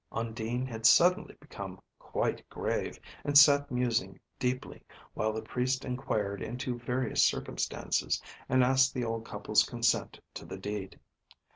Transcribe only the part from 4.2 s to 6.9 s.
deeply, while the Priest inquired into